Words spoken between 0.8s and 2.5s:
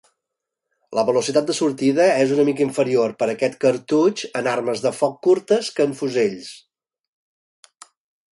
La velocitat de sortida és una